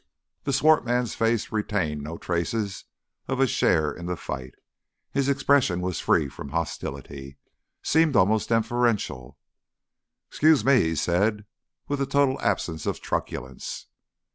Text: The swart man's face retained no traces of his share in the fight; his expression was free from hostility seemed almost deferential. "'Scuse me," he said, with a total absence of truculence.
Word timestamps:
The 0.45 0.51
swart 0.51 0.83
man's 0.83 1.13
face 1.13 1.51
retained 1.51 2.01
no 2.01 2.17
traces 2.17 2.85
of 3.27 3.37
his 3.37 3.51
share 3.51 3.91
in 3.93 4.07
the 4.07 4.15
fight; 4.17 4.55
his 5.11 5.29
expression 5.29 5.79
was 5.79 5.99
free 5.99 6.27
from 6.27 6.49
hostility 6.49 7.37
seemed 7.83 8.15
almost 8.15 8.49
deferential. 8.49 9.37
"'Scuse 10.31 10.65
me," 10.65 10.81
he 10.81 10.95
said, 10.95 11.45
with 11.87 12.01
a 12.01 12.07
total 12.07 12.41
absence 12.41 12.87
of 12.87 12.99
truculence. 12.99 13.89